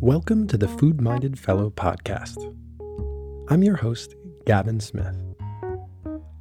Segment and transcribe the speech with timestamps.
[0.00, 2.36] Welcome to the Food Minded Fellow podcast.
[3.48, 5.16] I'm your host, Gavin Smith.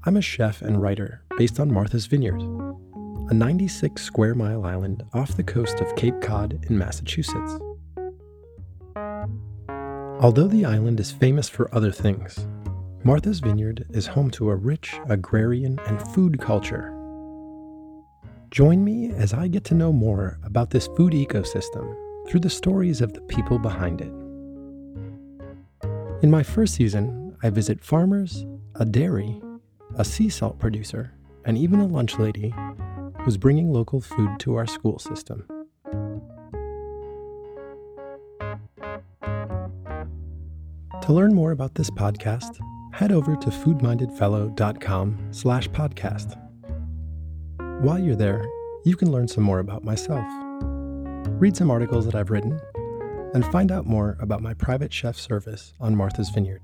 [0.03, 2.41] I'm a chef and writer based on Martha's Vineyard,
[3.29, 7.57] a 96 square mile island off the coast of Cape Cod in Massachusetts.
[10.19, 12.46] Although the island is famous for other things,
[13.06, 16.94] Martha's Vineyard is home to a rich agrarian and food culture.
[18.52, 21.95] Join me as I get to know more about this food ecosystem
[22.27, 24.11] through the stories of the people behind it.
[26.23, 29.41] In my first season, I visit farmers, a dairy,
[29.95, 31.13] a sea salt producer,
[31.45, 32.53] and even a lunch lady
[33.21, 35.45] who's bringing local food to our school system.
[41.01, 42.57] To learn more about this podcast,
[42.91, 46.41] head over to foodmindedfellow.com slash podcast.
[47.84, 48.43] While you're there,
[48.85, 50.26] you can learn some more about myself
[51.38, 52.59] read some articles that I've written,
[53.34, 56.62] and find out more about my private chef service on Martha's Vineyard.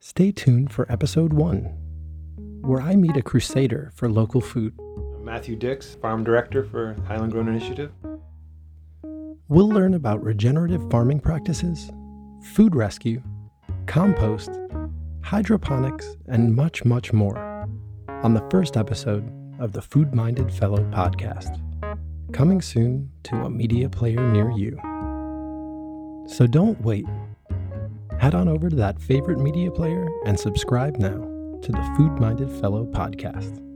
[0.00, 1.64] Stay tuned for episode one,
[2.62, 4.74] where I meet a crusader for local food.
[5.20, 7.92] Matthew Dix, Farm Director for Island Grown Initiative.
[9.48, 11.90] We'll learn about regenerative farming practices,
[12.54, 13.22] food rescue,
[13.86, 14.50] compost,
[15.22, 17.36] hydroponics, and much, much more
[18.08, 21.60] on the first episode of the Food Minded Fellow podcast,
[22.32, 24.78] coming soon to a media player near you.
[26.28, 27.06] So don't wait.
[28.18, 31.18] Head on over to that favorite media player and subscribe now
[31.62, 33.71] to the Food Minded Fellow podcast.